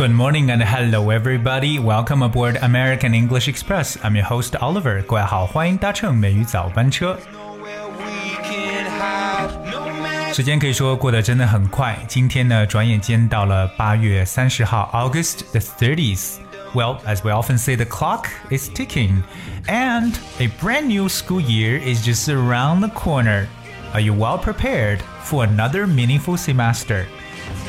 [0.00, 1.78] Good morning and hello everybody.
[1.78, 3.98] Welcome aboard American English Express.
[4.02, 5.02] I'm your host Oliver.
[5.02, 7.18] 各位好，欢迎搭乘美语早班车。
[7.30, 16.36] know where we can hide no man 时间可以说过得真的很快，今天呢，转眼间到了八月三十号，August the thirtieth.
[16.72, 19.24] Well, as we often say, the clock is ticking,
[19.66, 23.46] and a brand new school year is just around the corner.
[23.92, 27.06] Are you well prepared for another meaningful semester?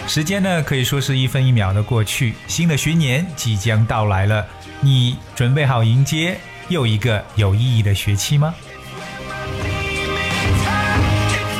[0.08, 4.46] 时间呢，可以说是一分一秒的过去，新的学年即将到来了，
[4.80, 6.36] 你准备好迎接
[6.68, 8.54] 又一个有意义的学期吗？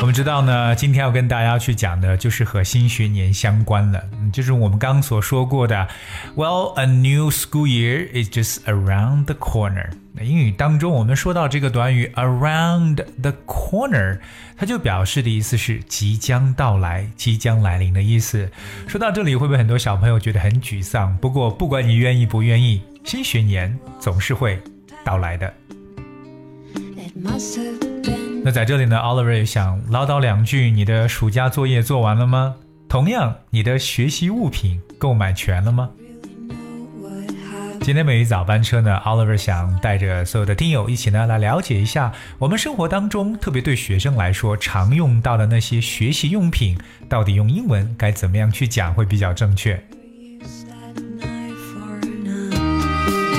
[0.03, 5.87] 我们知道呢，今天要跟大家去讲的就是和新学年相关了，就是我们刚所说过的
[6.35, 9.91] ，Well, a new school year is just around the corner。
[10.11, 14.19] 那英语当中，我们说到这个短语 around the corner，
[14.57, 18.51] 它就表示的意思是即将到来、即将来临的意思。
[18.89, 21.15] 说到这里，会不会很多小朋友觉得很沮丧？
[21.19, 24.61] 不过，不管你愿意不愿意，新学年总是会
[25.05, 25.53] 到来的。
[26.75, 27.92] It must have
[28.45, 32.55] 那在这里呢，Oliver 想唠叨两句：你的暑假作业做完了吗？
[32.89, 35.89] 同样，你的学习物品购买全了吗？
[37.79, 46.77] 今天美语早班车呢，Oliver 想带着所有的听友一起呢来了解一下我们生活当中，特别对学生来说常用到的那些学习用品，
[47.07, 49.81] 到底用英文该怎么样去讲会比较正确。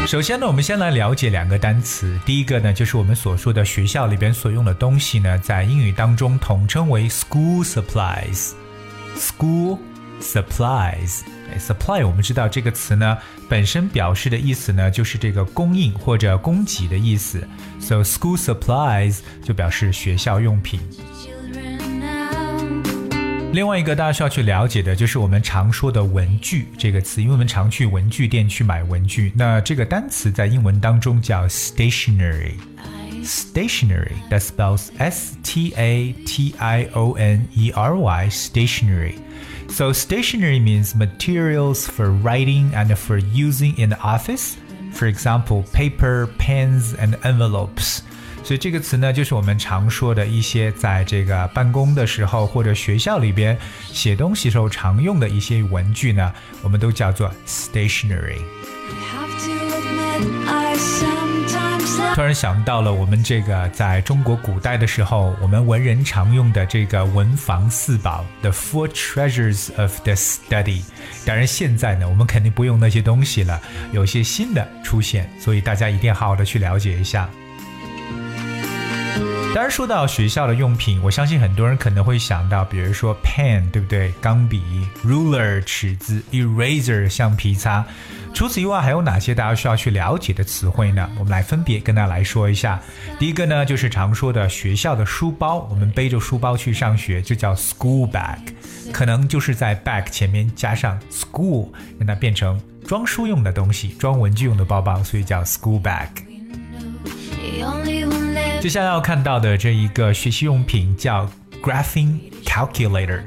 [0.06, 2.20] 首先呢，我们先来了解两个单词。
[2.26, 8.52] 第一个呢，就是我们所说的学校里边所用的东西呢，在英语当中统称为 school supplies。
[9.16, 9.78] school
[10.20, 13.16] supplies，supply 我们知道这个词呢，
[13.48, 17.48] 本身表示的意思呢，就是这个供应或者供给的意思。
[17.80, 20.80] So school supplies 就表示学校用品。
[23.53, 23.53] Children now.
[23.53, 39.15] 另外一个大家需要去了解的就是我们常说的文具这个词，因为我们常去文具店去买文具，那这个单词在英文当中叫 stationery。stationery that spells S T A T I O N E R Y stationery.
[39.69, 44.55] So stationery means materials for writing and for using in the office.
[44.93, 48.01] For example, paper, pens, and envelopes.
[48.44, 53.58] 所以这个词呢，就是我们常说的一些在这个办公的时候或者学校里边
[53.90, 56.30] 写东西时候常用的一些文具呢，
[56.62, 58.38] 我们都叫做 stationery。
[62.14, 70.82] 突然想到了我们这个在中国古代的时候，我们文人常用的这个文房四宝，the four treasures of the study。
[71.24, 73.60] 当然现在呢，我们肯定不用那些东西了，
[73.92, 77.28] 有些新的出现，所以大家一定要好好的去了解一下。
[79.54, 84.12] 当然，说到学校的用品，我相信很多人可能会想到，比如说 pen，对不对？
[84.20, 84.60] 钢笔
[85.04, 87.86] ，ruler，尺子，eraser，橡皮擦。
[88.34, 91.08] 除此以外，还有哪些大家需要去了解的词汇呢？
[91.20, 92.80] 我们来分别跟大家来说一下。
[93.16, 98.38] 第一个呢，就是常说的学校的书包，我们背着书包去上学，就叫 school bag，
[98.92, 106.08] 可能就是在 bag 前面加上 school，让它变成装书用的东西，装文具用的包包，所以叫 school bag。
[108.64, 111.30] 接下来要看到的这一个学习用品叫
[111.62, 113.20] graphing calculator。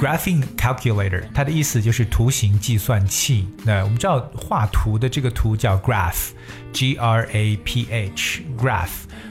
[0.00, 3.46] graphing calculator，它的意思就是图形计算器。
[3.62, 8.88] 那我们知道画图的这个图叫 graph，G R A P H，graph，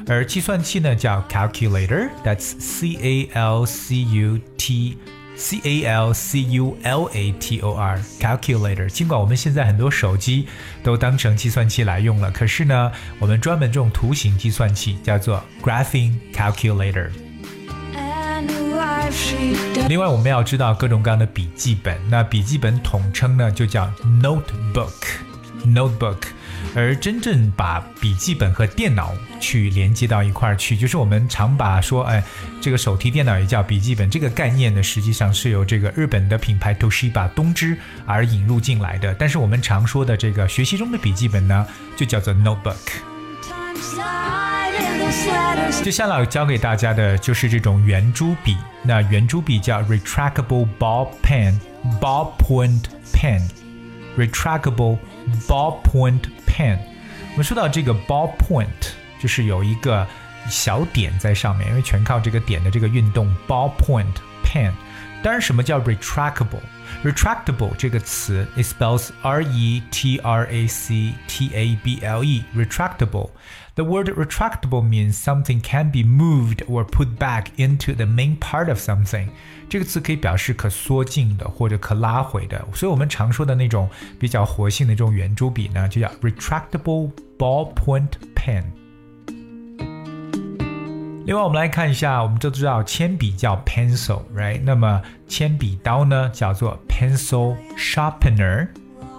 [0.08, 5.00] 而计算器呢叫 calculator，that's C A L C U T。
[5.36, 8.88] C A L C U L A T O R calculator。
[8.88, 10.48] 尽管我们现在很多手机
[10.84, 17.10] 都当成计算器来用了，可是呢，我们专门这种图形计算器叫做 graphing calculator。
[19.88, 23.92] 另外，我们要知道各种各样的笔记本，那笔记本统称呢就叫
[24.22, 26.18] notebook，notebook。
[26.76, 32.24] 而真正把笔记本和电脑去连接到一块儿去，就是我们常把说，哎，
[32.62, 39.14] 这个手提电脑也叫笔记本，这个概念呢，实际上是由这个日本的品牌 Toshiba 东芝而引入进来的。
[39.16, 41.66] 但是我们常说的这个学习中的笔记本呢，
[41.96, 42.74] 就叫做 notebook。
[45.84, 48.58] 接下来教给大家的就是这种圆珠笔。
[48.82, 52.82] 那圆珠笔叫 retractable ball pen，ball point
[53.14, 53.42] pen
[54.18, 54.98] Retractable
[55.48, 56.78] ballpoint pen。
[57.32, 58.68] 我们说到这个 ballpoint，
[59.20, 60.06] 就是有一个
[60.50, 63.36] 小点在上面，因为全靠这个点的这个运动。
[63.48, 64.14] Ballpoint
[64.44, 64.72] pen。
[65.23, 72.45] 当然，什么叫 retractable？retractable 这个词，it spells R E T R A C T A B L E.
[72.55, 73.31] Retractable.
[73.75, 78.69] The word retractable means something can be moved or put back into the main part
[78.69, 79.29] of something.
[79.69, 88.65] 这个词可以表示可缩进的或者可拉回的，所以我们常说的那种比较活性的这种圆珠笔呢，就叫 retractable ballpoint pen。
[91.26, 94.60] 另外，我们来看一下，我们都知道铅笔叫 pencil，right？
[94.62, 98.68] 那么铅笔刀呢，叫做 pencil sharpener。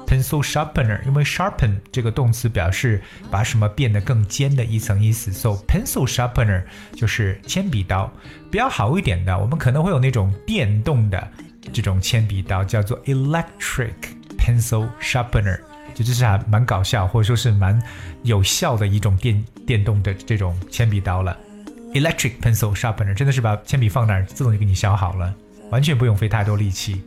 [0.06, 6.62] pencil sharpener，因为 sharpen 这个动词表示把什么变得更尖的一层意思，so pencil sharpener
[6.94, 8.12] 就是铅笔刀。
[8.50, 11.26] 比较好一点的，我们可能会有那种电动的
[11.72, 13.94] 这种铅笔刀，叫做 electric
[14.36, 15.58] pencil sharpener，
[15.94, 17.82] 就这是还蛮搞笑，或者说是蛮
[18.24, 21.34] 有效的一种电电动的这种铅笔刀了。
[21.94, 25.32] Electric pencil sharpener 真的是把铅笔放那儿，自动就给你削好了，
[25.70, 27.00] 完全不用费太多力气。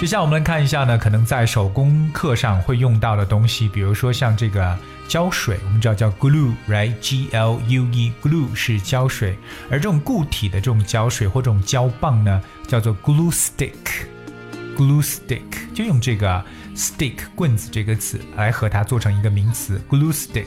[0.00, 4.78] 接下来我们来看一下呢，可能在手工课上会用到的东西，比如说像这个
[5.08, 9.36] 胶水，我们知道叫 glue，right？G L U E，glue 是胶水，
[9.68, 16.44] 而这种固体的这种胶水或这种胶棒呢，叫做 glue stick，glue stick 就用这个
[16.76, 20.46] stick 棍子这个词来和它做成一个名词 glue stick。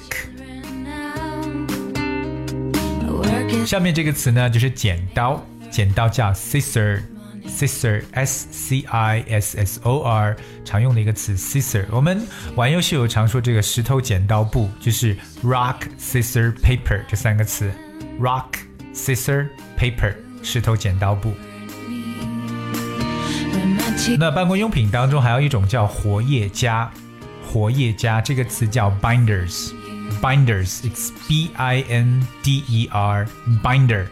[3.66, 11.86] 下面这个词呢，就是剪刀，剪刀叫 scissor，scissor，s c i s s o r，常用的一个词 scissor。
[11.90, 12.22] 我们
[12.56, 17.72] 玩游戏有常说这个石头剪刀布，就是 rock scissor paper 这三个词
[18.20, 18.46] ，rock
[18.94, 20.14] scissor paper，
[20.44, 21.34] 石头剪刀布。
[24.20, 26.92] 那办公用品当中还有一种叫活页夹，
[27.48, 29.72] 活页夹这个词叫 binders。
[30.21, 33.27] binders，it's B I N D E R
[33.63, 34.07] binder，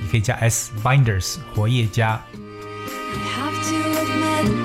[0.00, 2.20] 你可以加 s binders 活页夹。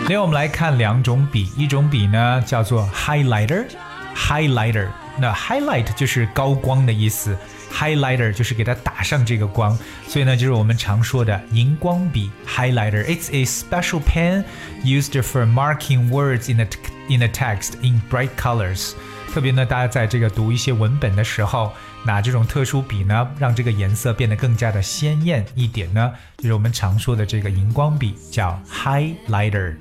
[0.08, 7.36] 另外，我们来看两种笔，一种笔呢叫做 highlighter，highlighter，那 highlight 就是高光的意思，
[7.72, 9.78] highlighter 就是给它打上这个光，
[10.08, 14.44] 所以呢就是我们常说的荧光笔 highlighter。It's a special pen
[14.84, 16.68] used for marking words in a
[17.10, 18.94] in a text in bright colors。
[19.33, 21.73] 特别呢，大家在这个读一些文本的时候，
[22.05, 29.77] 拿这种特殊笔呢，让这个颜色变得更加的鲜艳一点呢，就是我们常说的这个荧光笔，叫 highlighter。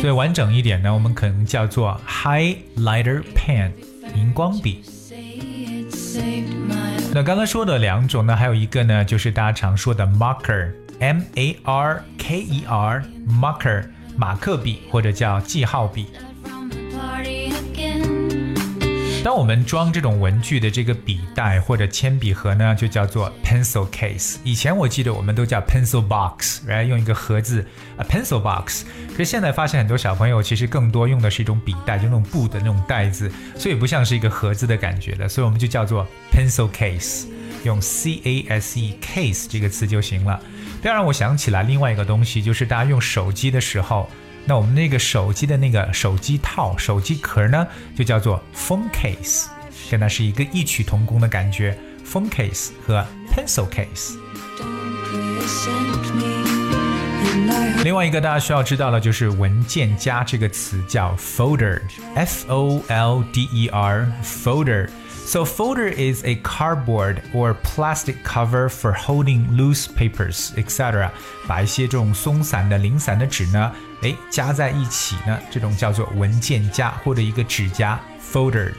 [0.00, 3.72] 所以完整一点呢，我们可能叫做 highlighter pen，
[4.14, 4.82] 荧光笔。
[7.14, 13.84] 那刚刚说的两种呢，还有一个呢，就是大家常说的 marker，m a r k e r，marker，
[14.16, 16.08] 马克笔或者叫记号笔。
[19.28, 24.38] 当我们装这种文具的这个笔袋或者铅笔盒呢，就叫做 pencil case。
[24.42, 27.62] 以前我记得我们都叫 pencil box，来用一个盒子
[27.98, 28.86] 啊 pencil box。
[29.10, 35.28] 可是现在发现很多小朋友其实更多用的是一种笔袋，就那种布的那种袋子，所以不像是一个盒子的感觉了。
[35.28, 37.26] 所以我们就叫做 pencil case，
[37.64, 40.40] 用 c a s e case 这个词就行了。
[40.82, 44.08] 当然，我想起来另外一个东西，就是大家用手机的时候。
[44.48, 49.44] 那我们那个手机的那个手机套、手机壳呢，就叫做 phone case，
[49.90, 51.76] 跟它是一个异曲同工的感觉。
[52.02, 54.16] phone case 和 pencil case。
[57.84, 64.88] 另外一个大家需要知道的就是文件夹这个词叫 folder，f o l d e r，folder。
[65.27, 71.09] So folder is a cardboard or plastic cover for holding loose papers, etc.
[71.47, 78.73] 把一些这种松散的、零散的纸呢，哎，夹在一起呢，这种叫做文件夹或者一个纸夹 folder。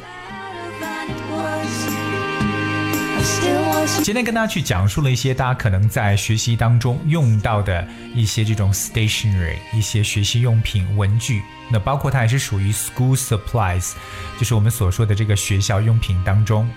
[4.03, 11.43] 今天跟大家去讲述了一些大家可能在学习当中用到的一些这种 stationery，一些学习用品、文具。
[11.72, 13.94] 那包括它也是属于 school supplies，
[14.38, 16.70] 就是我们所说的这个学校用品当中。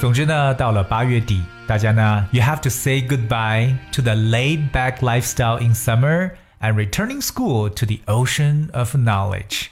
[0.00, 6.30] 总之呢，到了八月底，大家呢，you have to say goodbye to the laid-back lifestyle in summer
[6.60, 9.66] and returning school to the ocean of knowledge，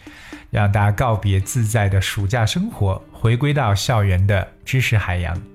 [0.50, 5.51] 让大家告别自在的暑假生活，回归到校园的知识海洋。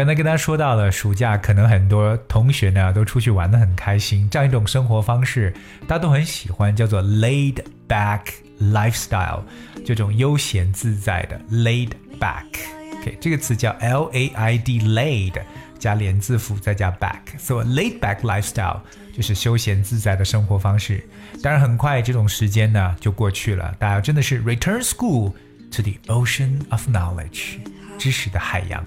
[0.00, 5.52] 刚才跟大家说到了暑假，可能很多同学呢都出去玩的很开心，这样一种生活方式
[5.86, 8.22] 大家都很喜欢，叫做 laid back
[8.58, 9.42] lifestyle，
[9.84, 12.46] 这种悠闲自在的 laid back。
[12.94, 15.34] OK，这个词叫 L A I D laid，
[15.78, 18.80] 加连字符再加 back，所以 laid back lifestyle
[19.14, 21.06] 就是休闲自在的生活方式。
[21.42, 25.34] 当然，很快这种时间呢就过去了，大家真的是 return school
[25.70, 27.58] to the ocean of knowledge，
[27.98, 28.82] 知识的海洋。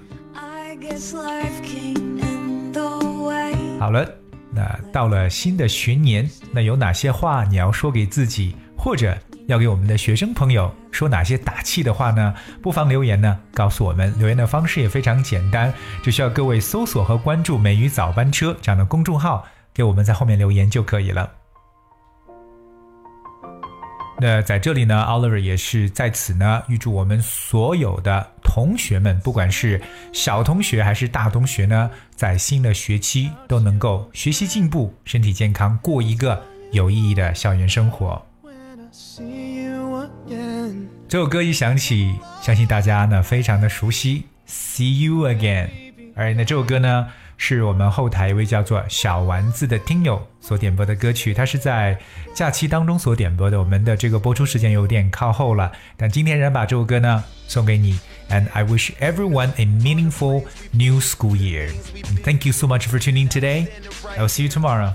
[3.78, 4.08] 好了，
[4.50, 12.34] 那到了新的学年，那有哪些话你要说给自己，或者要给我们的学生朋友说哪些打气的话呢？
[12.62, 14.12] 不妨留言呢，告诉我们。
[14.18, 15.72] 留言的方式也非常简单，
[16.02, 21.30] 只需要各位搜索和关注“美语早班车”这样的公众号，给我们在后面留言就可以了。
[24.18, 29.80] 那在这里呢，Oliver 也是在此呢，预祝我们所有的同学们，不管是
[30.12, 38.24] 小同学还是大同学呢，在新的学期都能够学习进步，身体健康，过一个有意义的校园生活。
[41.08, 44.26] 这首歌一响起，相信大家呢非常的熟悉。
[44.46, 45.68] See you again。
[46.14, 51.98] 而那这首歌呢，是我们后台一位叫做小丸子的听友所点播的歌曲，它是在
[52.34, 53.58] 假期当中所点播的。
[53.58, 57.98] 我们的这个播出时间有点靠后了，但今天仍然把这首歌呢送给你。
[58.30, 61.70] And I wish everyone a meaningful new school year.
[62.24, 63.68] Thank you so much for tuning today.
[64.16, 64.94] I will see you tomorrow.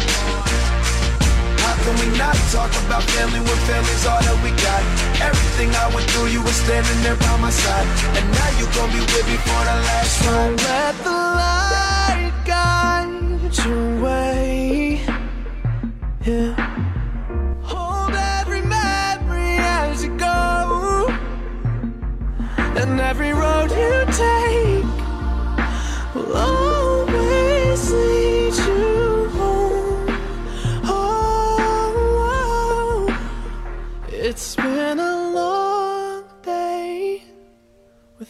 [1.83, 4.81] Can we not talk about family when family's all that we got?
[5.17, 7.87] Everything I went through, you were standing there by my side.
[8.17, 10.61] And now you gon' be with me for the last ride.
[10.61, 11.30] Let the